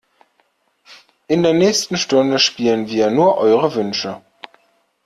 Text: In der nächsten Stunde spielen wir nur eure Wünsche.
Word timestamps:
In 1.27 1.43
der 1.43 1.53
nächsten 1.53 1.95
Stunde 1.95 2.39
spielen 2.39 2.87
wir 2.87 3.11
nur 3.11 3.37
eure 3.37 3.75
Wünsche. 3.75 4.19